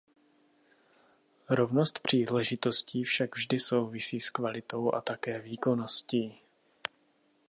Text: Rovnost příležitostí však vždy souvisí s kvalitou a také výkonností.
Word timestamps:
Rovnost 1.49 1.99
příležitostí 1.99 3.03
však 3.03 3.35
vždy 3.35 3.59
souvisí 3.59 4.19
s 4.19 4.29
kvalitou 4.29 4.93
a 4.93 5.01
také 5.01 5.39
výkonností. 5.41 6.41